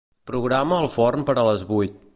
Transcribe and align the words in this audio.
Programa 0.29 0.79
el 0.85 0.89
forn 0.95 1.29
per 1.29 1.37
a 1.43 1.47
les 1.51 1.67
vuit. 1.75 2.07